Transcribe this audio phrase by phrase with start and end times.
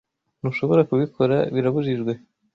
[0.39, 1.35] Ntushobora kubikora.
[1.55, 2.13] Birabujijwe.